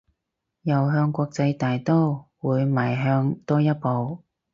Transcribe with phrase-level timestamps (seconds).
[0.63, 4.23] 又向國際大刀會邁向多一步